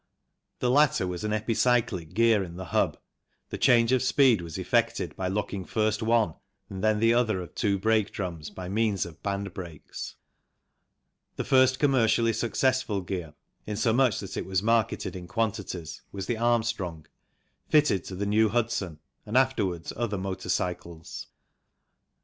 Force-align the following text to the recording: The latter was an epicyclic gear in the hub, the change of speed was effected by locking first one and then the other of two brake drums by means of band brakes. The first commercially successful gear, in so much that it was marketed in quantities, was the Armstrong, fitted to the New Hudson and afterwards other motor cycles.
The 0.61 0.71
latter 0.71 1.05
was 1.05 1.23
an 1.23 1.29
epicyclic 1.31 2.15
gear 2.15 2.43
in 2.43 2.55
the 2.55 2.65
hub, 2.73 2.97
the 3.51 3.57
change 3.59 3.91
of 3.91 4.01
speed 4.01 4.41
was 4.41 4.57
effected 4.57 5.15
by 5.15 5.27
locking 5.27 5.63
first 5.63 6.01
one 6.01 6.33
and 6.71 6.83
then 6.83 6.99
the 6.99 7.13
other 7.13 7.39
of 7.39 7.53
two 7.53 7.77
brake 7.77 8.09
drums 8.11 8.49
by 8.49 8.67
means 8.67 9.05
of 9.05 9.21
band 9.21 9.53
brakes. 9.53 10.15
The 11.35 11.43
first 11.43 11.77
commercially 11.77 12.33
successful 12.33 13.01
gear, 13.01 13.35
in 13.67 13.77
so 13.77 13.93
much 13.93 14.19
that 14.21 14.37
it 14.37 14.47
was 14.47 14.63
marketed 14.63 15.15
in 15.15 15.27
quantities, 15.27 16.01
was 16.11 16.25
the 16.25 16.35
Armstrong, 16.37 17.05
fitted 17.69 18.03
to 18.05 18.15
the 18.15 18.25
New 18.25 18.49
Hudson 18.49 18.97
and 19.27 19.37
afterwards 19.37 19.93
other 19.95 20.17
motor 20.17 20.49
cycles. 20.49 21.27